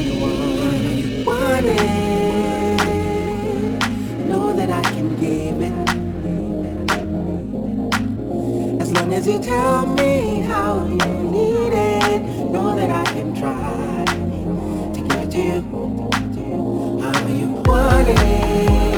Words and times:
you 0.00 1.24
want 1.24 1.66
it. 1.66 2.78
Know 4.28 4.52
that 4.54 4.70
I 4.70 4.82
can 4.82 5.16
give 5.16 5.60
it. 5.62 5.72
As 8.80 8.92
long 8.92 9.12
as 9.12 9.26
you 9.26 9.38
tell 9.40 9.86
me 9.86 10.40
how 10.42 10.86
you 10.86 10.96
need 10.96 11.72
it, 11.72 12.22
know 12.52 12.76
that 12.76 12.90
I 12.90 13.04
can 13.12 13.34
try 13.34 14.04
to 14.94 15.00
give 15.00 15.18
it 15.22 15.30
to 15.32 15.38
you. 15.38 15.62
How 17.02 17.26
you 17.28 17.48
want 17.66 18.08
it. 18.08 18.97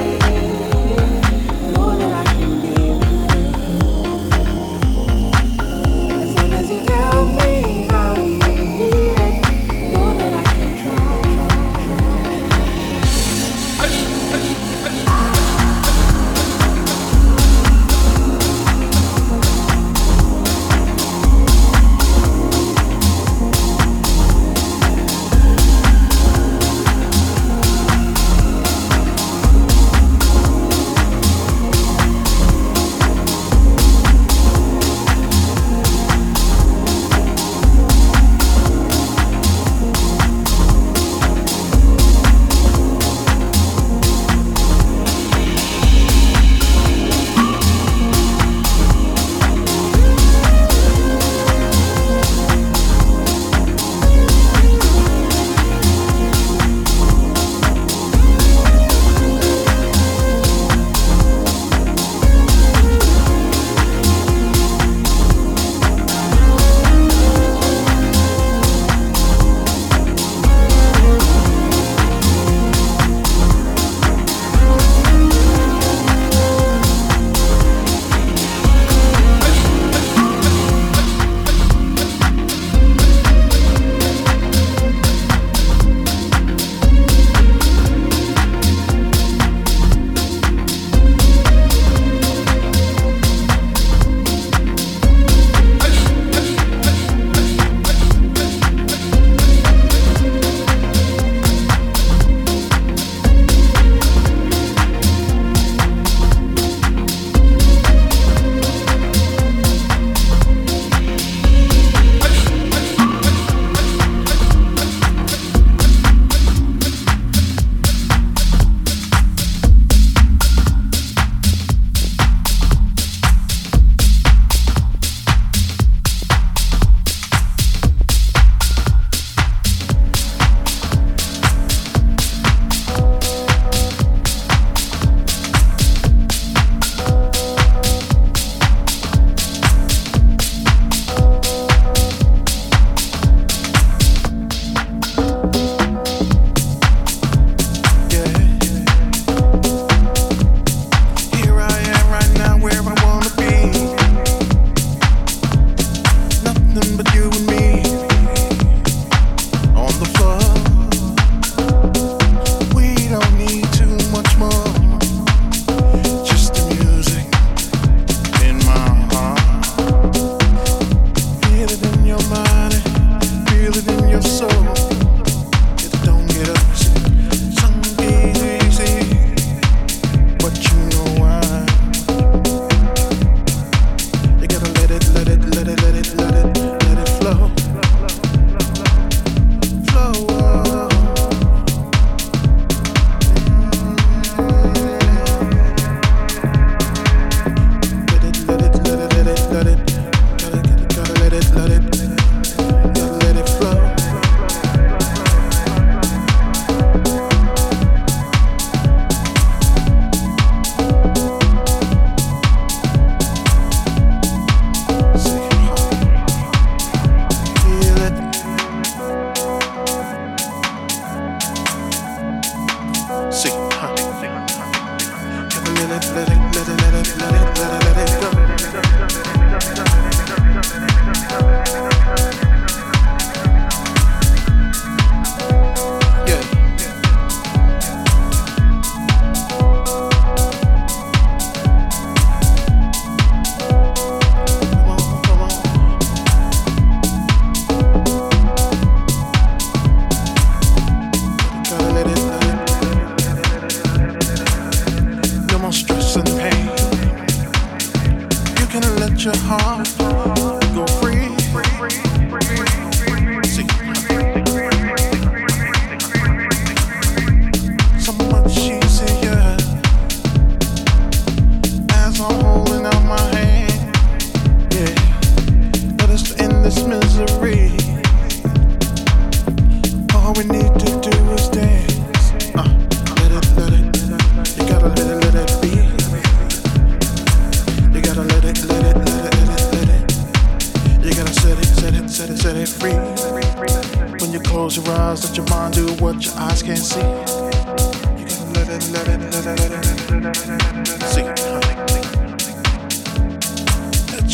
Let 299.41 299.57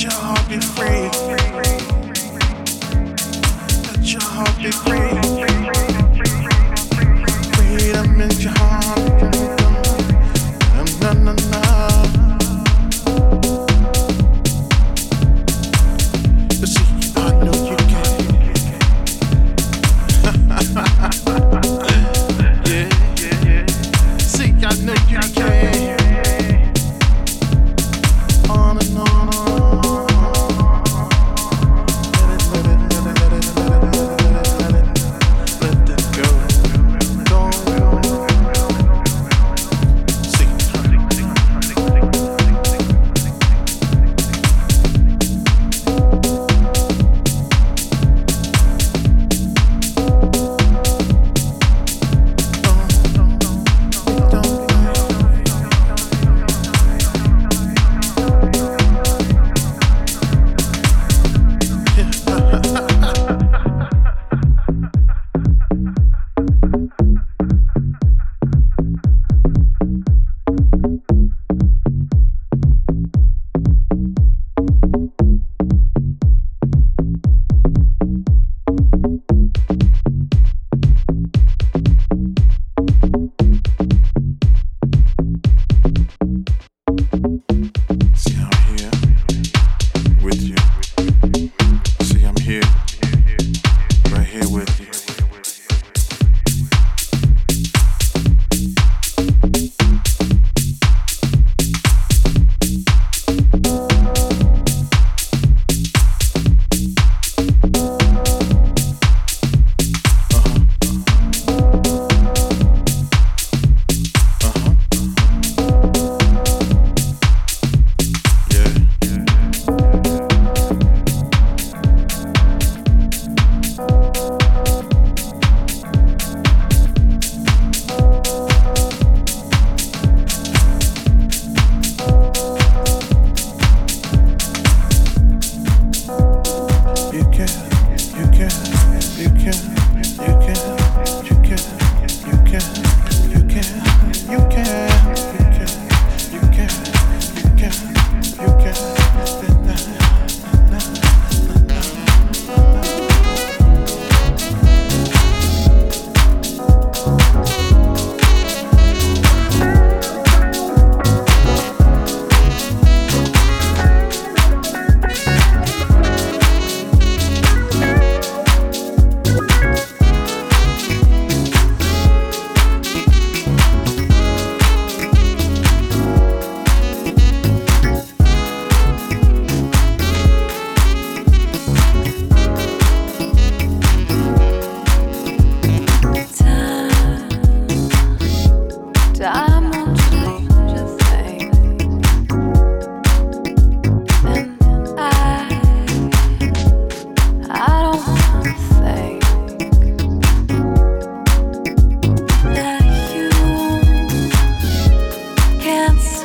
your 0.03 0.11
heart 0.11 0.49
be 0.49 0.59
free. 0.59 1.11
Let 3.87 4.13
your 4.13 4.21
heart 4.21 4.57
be 4.59 4.73
free. 4.73 5.36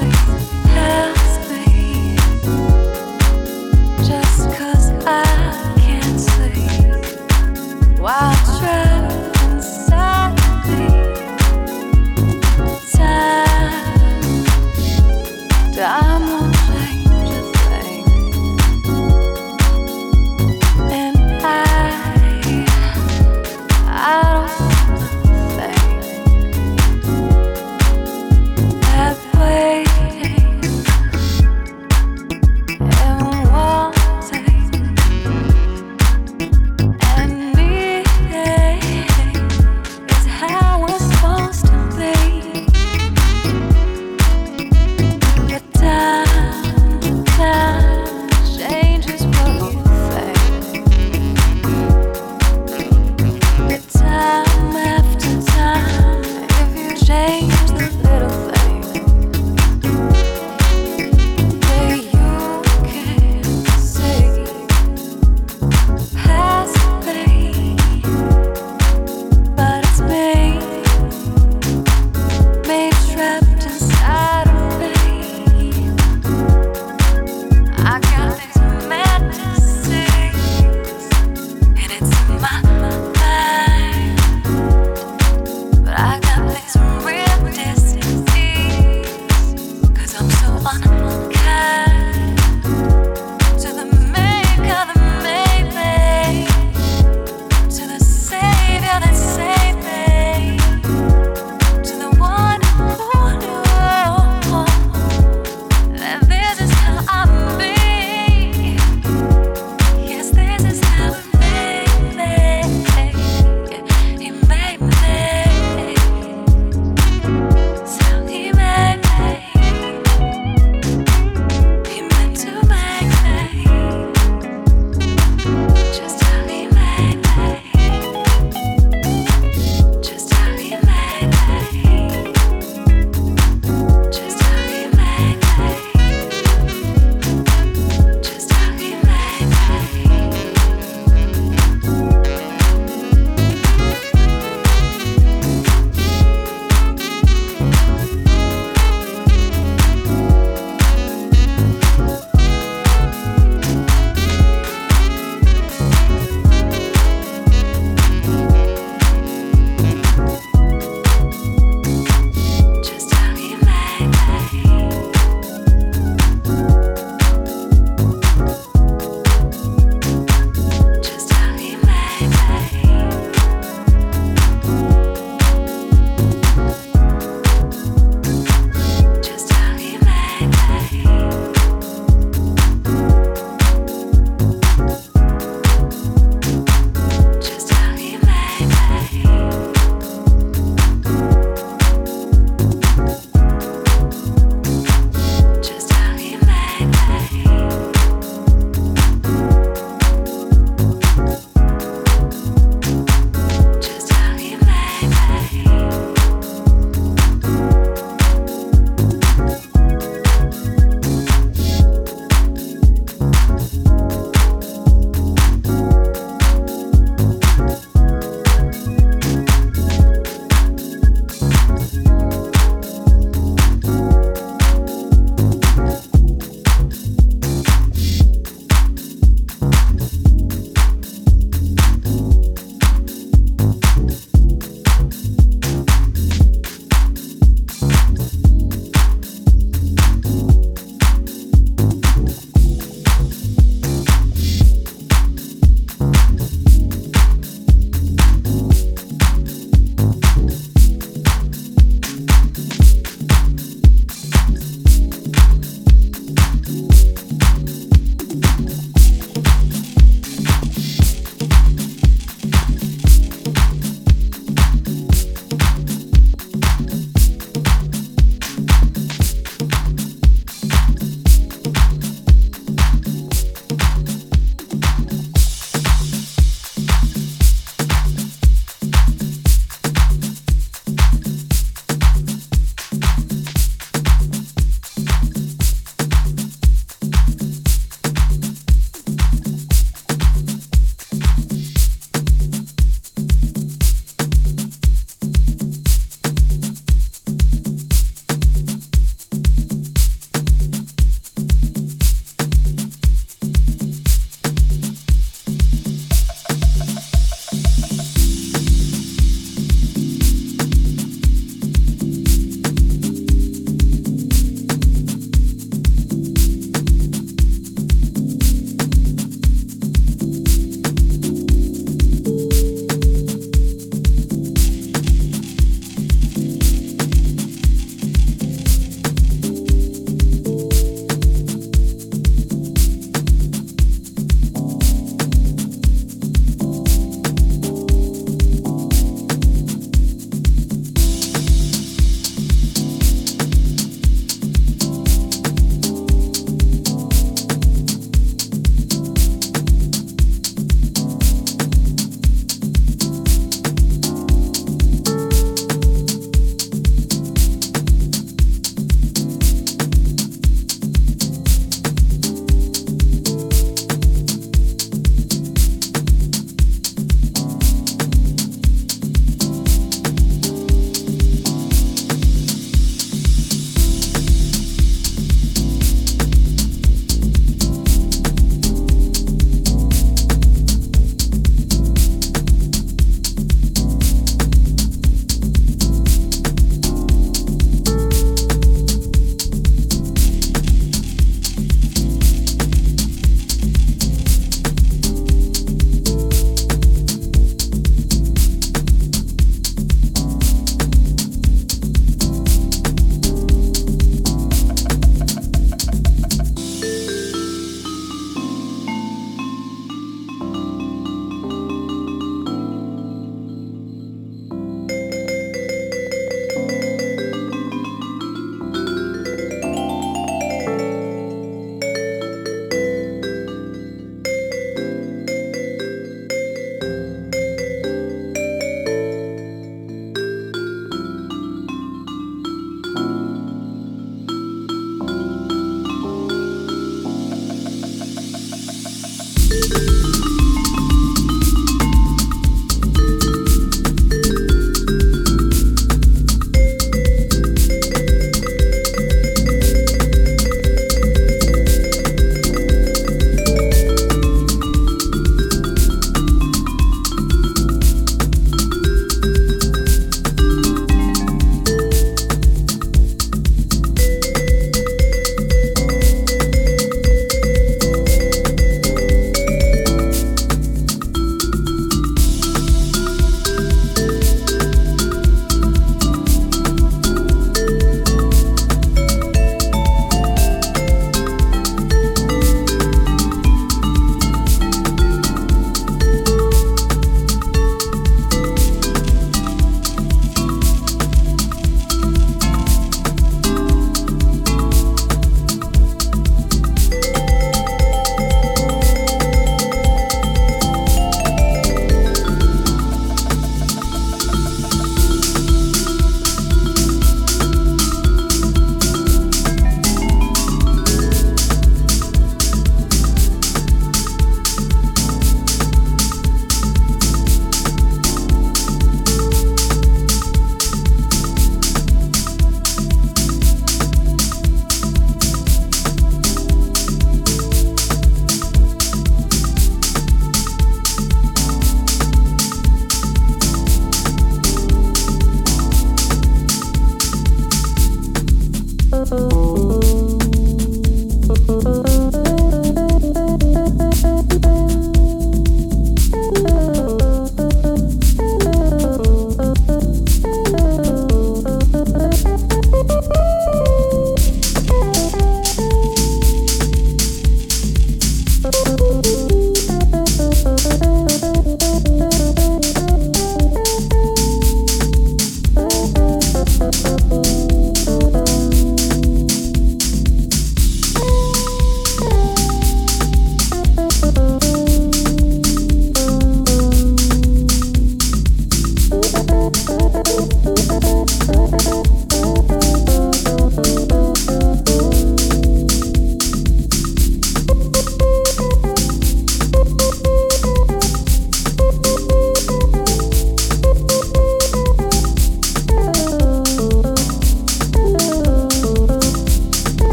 Music. 0.00 0.29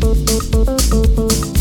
thank 0.00 1.18
you 1.18 1.57